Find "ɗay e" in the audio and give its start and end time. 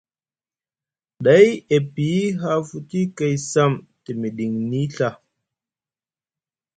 1.23-1.77